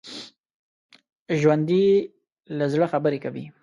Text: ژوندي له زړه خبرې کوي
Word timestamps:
ژوندي 1.39 1.85
له 2.57 2.65
زړه 2.73 2.85
خبرې 2.93 3.19
کوي 3.25 3.45